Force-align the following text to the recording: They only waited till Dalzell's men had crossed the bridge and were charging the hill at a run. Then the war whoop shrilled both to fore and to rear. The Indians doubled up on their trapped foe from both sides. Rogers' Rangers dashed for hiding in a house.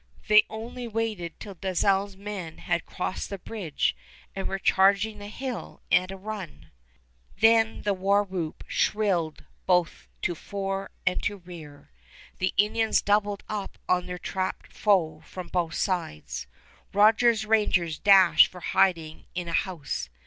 They 0.27 0.45
only 0.49 0.87
waited 0.87 1.39
till 1.39 1.53
Dalzell's 1.53 2.17
men 2.17 2.57
had 2.57 2.87
crossed 2.87 3.29
the 3.29 3.37
bridge 3.37 3.95
and 4.35 4.47
were 4.47 4.57
charging 4.57 5.19
the 5.19 5.27
hill 5.27 5.79
at 5.91 6.09
a 6.09 6.17
run. 6.17 6.71
Then 7.37 7.83
the 7.83 7.93
war 7.93 8.23
whoop 8.23 8.63
shrilled 8.67 9.45
both 9.67 10.07
to 10.23 10.33
fore 10.33 10.89
and 11.05 11.21
to 11.21 11.37
rear. 11.37 11.91
The 12.39 12.51
Indians 12.57 13.03
doubled 13.03 13.43
up 13.47 13.77
on 13.87 14.07
their 14.07 14.17
trapped 14.17 14.73
foe 14.73 15.21
from 15.23 15.49
both 15.49 15.75
sides. 15.75 16.47
Rogers' 16.93 17.45
Rangers 17.45 17.99
dashed 17.99 18.47
for 18.47 18.59
hiding 18.61 19.25
in 19.35 19.47
a 19.47 19.53
house. 19.53 20.09